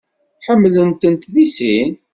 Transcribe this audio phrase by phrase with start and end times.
[0.45, 1.91] Ḥemmlent-ten deg sin.